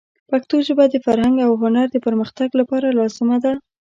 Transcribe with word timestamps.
پښتو 0.29 0.55
ژبه 0.67 0.85
د 0.89 0.95
فرهنګ 1.05 1.35
او 1.47 1.51
هنر 1.61 1.87
د 1.91 1.97
پرمختګ 2.05 2.49
لپاره 2.59 2.95
لازمه 2.99 3.37
ده. 3.43 3.53